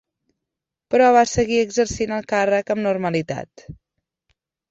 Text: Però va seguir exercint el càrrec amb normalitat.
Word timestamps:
Però 0.93 1.09
va 1.15 1.21
seguir 1.31 1.59
exercint 1.65 2.15
el 2.17 2.25
càrrec 2.33 2.73
amb 2.77 2.85
normalitat. 2.87 3.67